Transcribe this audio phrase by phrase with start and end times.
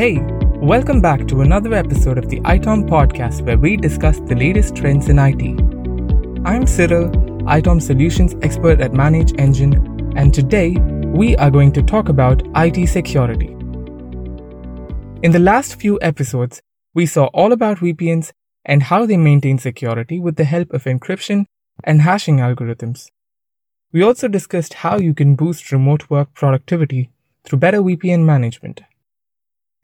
[0.00, 0.18] Hey,
[0.62, 5.10] welcome back to another episode of the ITOM podcast where we discuss the latest trends
[5.10, 5.42] in IT.
[6.46, 7.10] I'm Cyril,
[7.44, 10.70] ITOM solutions expert at ManageEngine, and today
[11.04, 13.48] we are going to talk about IT security.
[15.22, 16.62] In the last few episodes,
[16.94, 18.32] we saw all about VPNs
[18.64, 21.44] and how they maintain security with the help of encryption
[21.84, 23.10] and hashing algorithms.
[23.92, 27.10] We also discussed how you can boost remote work productivity
[27.44, 28.80] through better VPN management.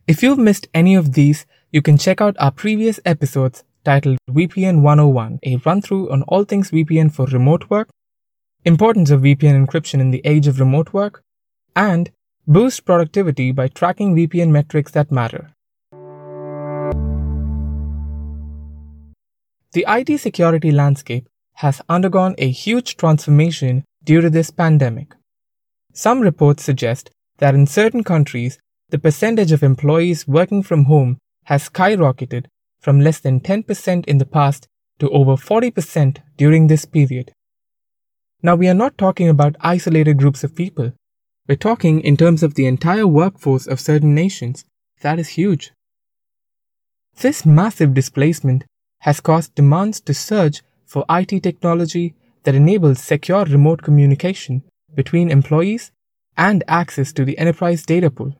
[0.09, 4.81] If you've missed any of these, you can check out our previous episodes titled VPN
[4.81, 7.89] 101, a run through on all things VPN for remote work,
[8.65, 11.25] importance of VPN encryption in the age of remote work,
[11.75, 12.13] and
[12.47, 15.53] boost productivity by tracking VPN metrics that matter.
[19.73, 25.17] The IT security landscape has undergone a huge transformation due to this pandemic.
[25.93, 31.69] Some reports suggest that in certain countries, the percentage of employees working from home has
[31.69, 32.47] skyrocketed
[32.81, 37.33] from less than 10% in the past to over 40% during this period.
[38.43, 40.93] Now, we are not talking about isolated groups of people.
[41.49, 44.65] We're talking in terms of the entire workforce of certain nations.
[45.01, 45.73] That is huge.
[47.17, 48.65] This massive displacement
[49.01, 54.63] has caused demands to surge for IT technology that enables secure remote communication
[54.95, 55.91] between employees
[56.37, 58.35] and access to the enterprise data pool.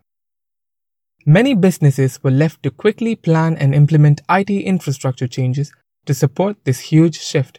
[1.29, 5.73] Many businesses were left to quickly plan and implement IT infrastructure changes
[6.05, 7.59] to support this huge shift.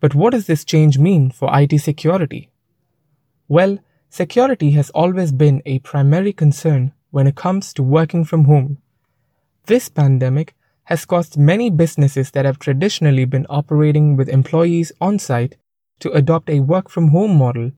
[0.00, 2.50] But what does this change mean for IT security?
[3.48, 3.78] Well,
[4.10, 8.76] security has always been a primary concern when it comes to working from home.
[9.64, 15.56] This pandemic has caused many businesses that have traditionally been operating with employees on site
[16.00, 17.72] to adopt a work from home model,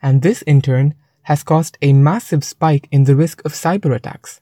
[0.00, 0.94] and this in turn
[1.30, 4.40] has caused a massive spike in the risk of cyber attacks.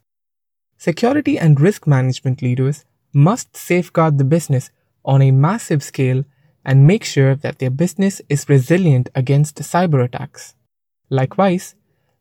[0.78, 4.71] Security and risk management leaders must safeguard the business
[5.04, 6.25] on a massive scale
[6.65, 10.54] and make sure that their business is resilient against cyber attacks.
[11.10, 11.75] Likewise,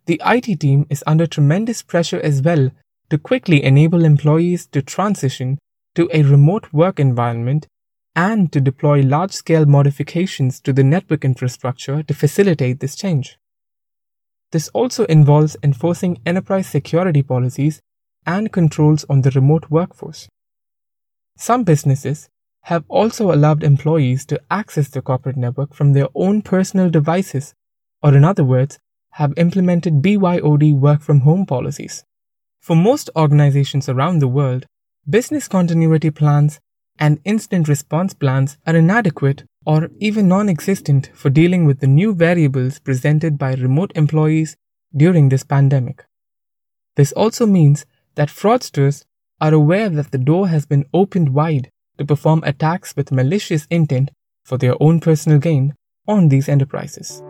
[0.05, 2.69] the IT team is under tremendous pressure as well
[3.09, 5.57] to quickly enable employees to transition
[5.95, 7.67] to a remote work environment
[8.17, 13.38] and to deploy large scale modifications to the network infrastructure to facilitate this change.
[14.52, 17.81] This also involves enforcing enterprise security policies
[18.25, 20.30] and controls on the remote workforce.
[21.38, 22.30] Some businesses
[22.63, 27.53] have also allowed employees to access the corporate network from their own personal devices,
[28.02, 28.80] or in other words,
[29.12, 32.03] have implemented BYOD work from home policies.
[32.59, 34.66] For most organizations around the world,
[35.09, 36.59] business continuity plans
[37.00, 42.16] and incident response plans are inadequate or even non existent for dealing with the new
[42.16, 44.55] variables presented by remote employees
[44.95, 46.05] during this pandemic.
[46.95, 47.85] This also means
[48.16, 49.03] that fraudsters
[49.41, 54.09] are aware that the door has been opened wide to perform attacks with malicious intent
[54.45, 55.73] for their own personal gain
[56.07, 57.22] on these enterprises.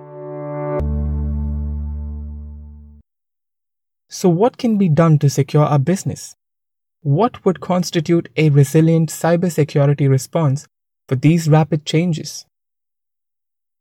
[4.09, 6.35] So, what can be done to secure our business?
[7.01, 10.67] What would constitute a resilient cybersecurity response
[11.07, 12.45] for these rapid changes?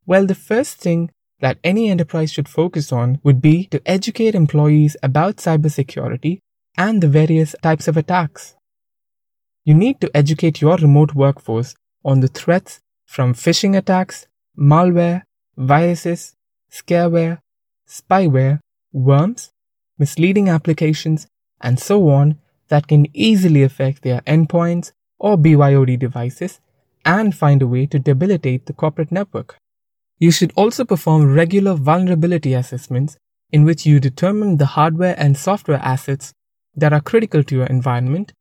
[0.06, 1.10] Well, the first thing
[1.40, 6.38] that any enterprise should focus on would be to educate employees about cybersecurity
[6.78, 8.54] and the various types of attacks.
[9.64, 14.26] You need to educate your remote workforce on the threats from phishing attacks,
[14.56, 15.22] malware,
[15.56, 16.34] viruses,
[16.70, 17.38] scareware,
[17.88, 18.60] spyware,
[18.92, 19.50] worms,
[19.98, 21.26] misleading applications,
[21.60, 22.38] and so on
[22.68, 26.60] that can easily affect their endpoints or BYOD devices
[27.06, 29.56] and find a way to debilitate the corporate network.
[30.18, 33.16] You should also perform regular vulnerability assessments
[33.50, 36.32] in which you determine the hardware and software assets
[36.74, 38.32] that are critical to your environment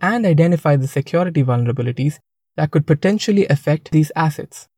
[0.00, 2.18] and identify the security vulnerabilities
[2.56, 4.68] that could potentially affect these assets.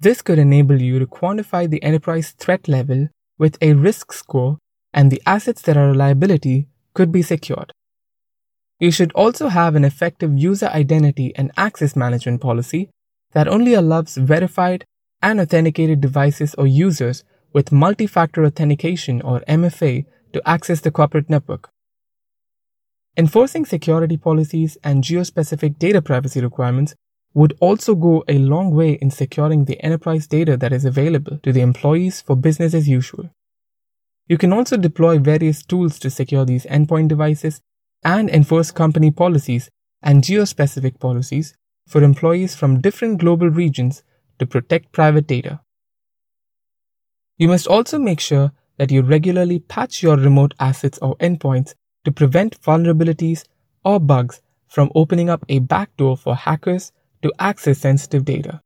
[0.00, 3.08] This could enable you to quantify the enterprise threat level
[3.38, 4.58] with a risk score
[4.92, 7.72] and the assets that are a liability could be secured.
[8.80, 12.90] You should also have an effective user identity and access management policy
[13.32, 14.84] that only allows verified
[15.20, 21.70] and authenticated devices or users with multi-factor authentication or MFA to access the corporate network.
[23.16, 26.94] Enforcing security policies and geospecific data privacy requirements
[27.34, 31.52] would also go a long way in securing the enterprise data that is available to
[31.52, 33.28] the employees for business as usual.
[34.28, 37.60] You can also deploy various tools to secure these endpoint devices
[38.04, 39.70] and enforce company policies
[40.02, 41.54] and geospecific policies
[41.86, 44.02] for employees from different global regions
[44.38, 45.60] to protect private data.
[47.36, 51.74] You must also make sure that you regularly patch your remote assets or endpoints
[52.04, 53.44] to prevent vulnerabilities
[53.84, 56.92] or bugs from opening up a backdoor for hackers
[57.22, 58.60] to access sensitive data.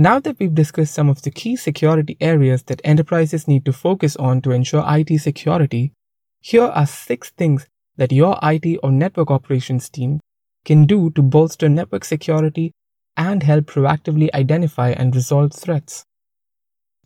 [0.00, 4.14] Now that we've discussed some of the key security areas that enterprises need to focus
[4.14, 5.92] on to ensure IT security,
[6.40, 7.66] here are six things
[7.96, 10.20] that your IT or network operations team
[10.64, 12.70] can do to bolster network security
[13.16, 16.04] and help proactively identify and resolve threats.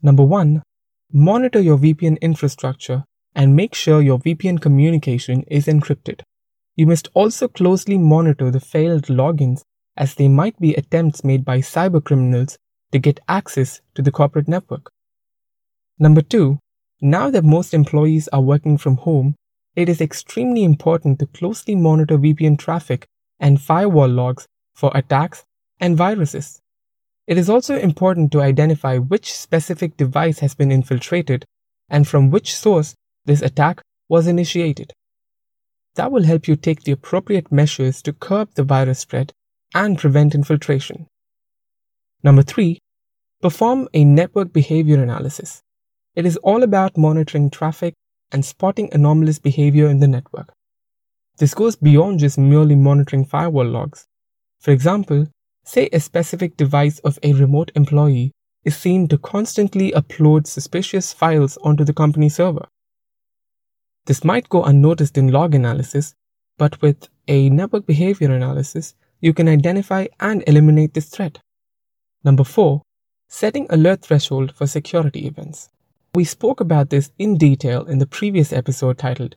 [0.03, 0.63] Number one,
[1.11, 3.05] monitor your VPN infrastructure
[3.35, 6.21] and make sure your VPN communication is encrypted.
[6.77, 9.63] You must also closely monitor the failed logins
[9.97, 12.57] as they might be attempts made by cybercriminals
[12.93, 14.91] to get access to the corporate network.
[15.99, 16.59] Number two,
[17.01, 19.35] now that most employees are working from home,
[19.75, 23.07] it is extremely important to closely monitor VPN traffic
[23.41, 25.45] and firewall logs for attacks
[25.81, 26.61] and viruses.
[27.27, 31.45] It is also important to identify which specific device has been infiltrated
[31.89, 32.95] and from which source
[33.25, 34.93] this attack was initiated.
[35.95, 39.33] That will help you take the appropriate measures to curb the virus spread
[39.75, 41.07] and prevent infiltration.
[42.23, 42.79] Number three,
[43.41, 45.63] perform a network behavior analysis.
[46.15, 47.95] It is all about monitoring traffic
[48.31, 50.53] and spotting anomalous behavior in the network.
[51.39, 54.07] This goes beyond just merely monitoring firewall logs.
[54.61, 55.27] For example,
[55.65, 58.33] say a specific device of a remote employee
[58.65, 62.69] is seen to constantly upload suspicious files onto the company server.
[64.07, 66.15] This might go unnoticed in log analysis,
[66.59, 71.41] but with a network behavior analysis, you can identify and eliminate this threat.
[72.25, 72.83] Number four,
[73.29, 75.69] setting alert threshold for security events.
[76.15, 79.37] We spoke about this in detail in the previous episode titled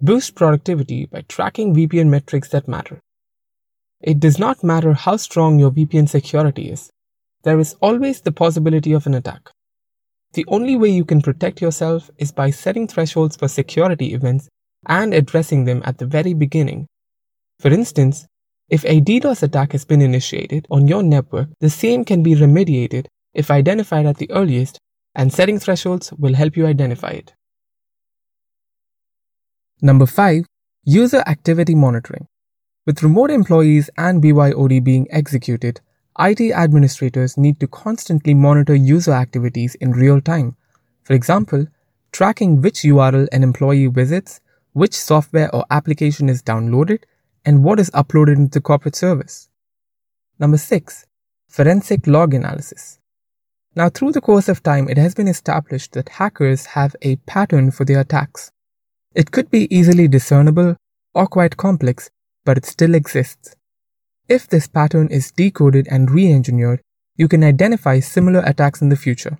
[0.00, 3.00] Boost Productivity by Tracking VPN Metrics That Matter.
[4.00, 6.90] It does not matter how strong your VPN security is,
[7.46, 9.50] there is always the possibility of an attack.
[10.32, 14.48] The only way you can protect yourself is by setting thresholds for security events
[14.86, 16.88] and addressing them at the very beginning.
[17.60, 18.26] For instance,
[18.68, 23.06] if a DDoS attack has been initiated on your network, the same can be remediated
[23.32, 24.78] if identified at the earliest,
[25.14, 27.34] and setting thresholds will help you identify it.
[29.80, 30.46] Number 5.
[30.84, 32.26] User Activity Monitoring.
[32.86, 35.80] With remote employees and BYOD being executed,
[36.18, 40.56] IT administrators need to constantly monitor user activities in real time.
[41.04, 41.66] For example,
[42.10, 44.40] tracking which URL an employee visits,
[44.72, 47.02] which software or application is downloaded,
[47.46, 49.48] and what is uploaded into the corporate service.
[50.38, 51.06] Number 6.
[51.48, 52.98] Forensic log analysis.
[53.76, 57.70] Now, through the course of time, it has been established that hackers have a pattern
[57.70, 58.50] for their attacks.
[59.14, 60.76] It could be easily discernible
[61.14, 62.10] or quite complex,
[62.44, 63.54] but it still exists.
[64.28, 66.80] If this pattern is decoded and re engineered,
[67.16, 69.38] you can identify similar attacks in the future.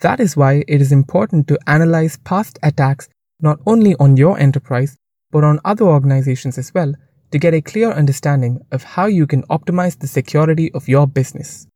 [0.00, 3.08] That is why it is important to analyze past attacks
[3.40, 4.96] not only on your enterprise,
[5.30, 6.94] but on other organizations as well
[7.32, 11.66] to get a clear understanding of how you can optimize the security of your business.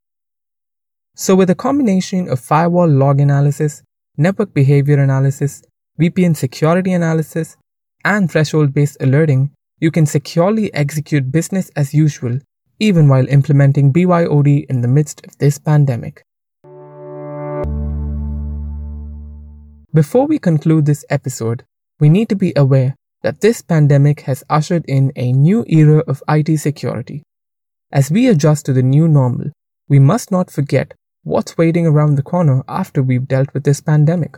[1.15, 3.83] So with a combination of firewall log analysis,
[4.17, 5.63] network behavior analysis,
[5.99, 7.57] VPN security analysis,
[8.05, 12.39] and threshold based alerting, you can securely execute business as usual
[12.79, 16.23] even while implementing BYOD in the midst of this pandemic.
[19.93, 21.63] Before we conclude this episode,
[21.99, 26.23] we need to be aware that this pandemic has ushered in a new era of
[26.29, 27.23] IT security.
[27.91, 29.51] As we adjust to the new normal,
[29.87, 30.93] we must not forget
[31.23, 34.37] what's waiting around the corner after we've dealt with this pandemic.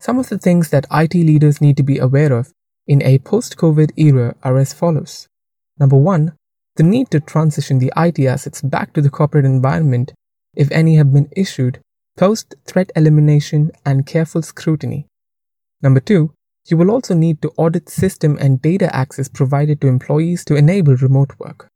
[0.00, 2.52] Some of the things that IT leaders need to be aware of
[2.86, 5.28] in a post COVID era are as follows.
[5.78, 6.34] Number one,
[6.76, 10.12] the need to transition the IT assets back to the corporate environment,
[10.54, 11.80] if any have been issued,
[12.16, 15.06] post threat elimination and careful scrutiny.
[15.82, 16.32] Number two,
[16.70, 20.94] you will also need to audit system and data access provided to employees to enable
[20.96, 21.68] remote work.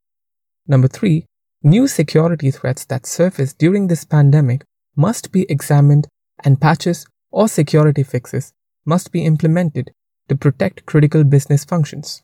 [0.67, 1.27] Number three,
[1.63, 4.65] new security threats that surface during this pandemic
[4.97, 6.07] must be examined
[6.45, 8.53] and patches or security fixes
[8.85, 9.91] must be implemented
[10.29, 12.23] to protect critical business functions.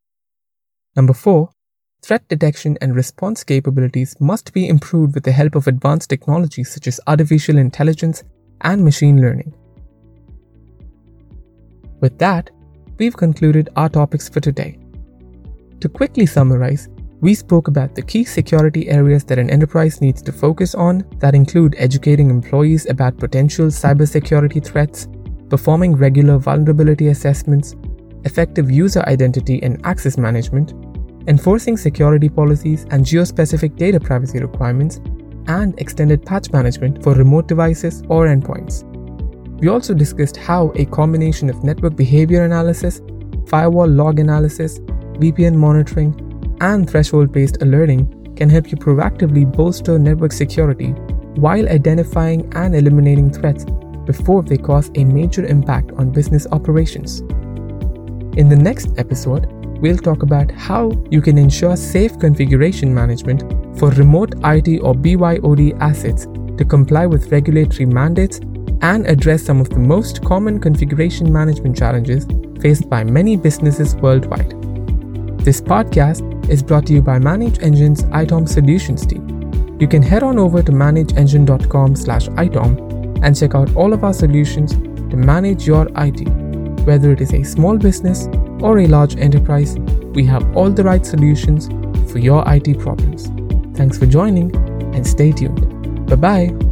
[0.97, 1.51] Number four,
[2.03, 6.87] threat detection and response capabilities must be improved with the help of advanced technologies such
[6.87, 8.23] as artificial intelligence
[8.63, 9.55] and machine learning.
[12.01, 12.51] With that,
[13.01, 14.79] we've concluded our topics for today.
[15.81, 16.91] To quickly summarize,
[17.23, 21.35] we spoke about the key security areas that an enterprise needs to focus on that
[21.35, 25.09] include educating employees about potential cybersecurity threats,
[25.49, 27.75] performing regular vulnerability assessments,
[28.25, 30.75] effective user identity and access management,
[31.27, 35.01] enforcing security policies and geospecific data privacy requirements,
[35.47, 38.90] and extended patch management for remote devices or endpoints.
[39.61, 43.03] We also discussed how a combination of network behavior analysis,
[43.47, 44.79] firewall log analysis,
[45.21, 46.15] VPN monitoring,
[46.63, 50.93] and threshold based alerting can help you proactively bolster network security
[51.37, 53.67] while identifying and eliminating threats
[54.07, 57.21] before they cause a major impact on business operations.
[58.39, 59.45] In the next episode,
[59.83, 63.43] we'll talk about how you can ensure safe configuration management
[63.79, 66.27] for remote IT or BYOD assets
[66.57, 68.41] to comply with regulatory mandates
[68.83, 72.27] and address some of the most common configuration management challenges
[72.61, 74.51] faced by many businesses worldwide.
[75.45, 79.79] This podcast is brought to you by ManageEngine's ITOM Solutions team.
[79.81, 84.13] You can head on over to manageengine.com slash ITOM and check out all of our
[84.13, 86.29] solutions to manage your IT.
[86.87, 88.27] Whether it is a small business
[88.61, 89.79] or a large enterprise,
[90.15, 91.69] we have all the right solutions
[92.11, 93.29] for your IT problems.
[93.77, 94.55] Thanks for joining
[94.95, 96.07] and stay tuned.
[96.07, 96.70] Bye bye.